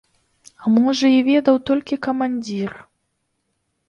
А 0.61 0.71
можа, 0.77 1.11
і 1.15 1.19
ведаў 1.27 1.59
толькі 1.71 1.97
камандзір. 2.07 2.71